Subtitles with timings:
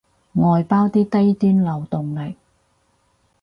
[0.33, 2.35] 外包啲低端勞動力